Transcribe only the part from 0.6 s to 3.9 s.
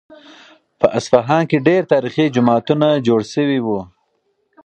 په اصفهان کې ډېر تاریخي جوماتونه جوړ شوي وو.